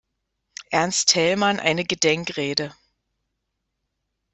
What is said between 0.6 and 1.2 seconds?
Ernst